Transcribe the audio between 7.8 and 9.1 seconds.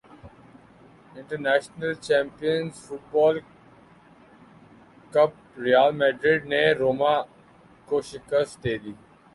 کو شکست دیدی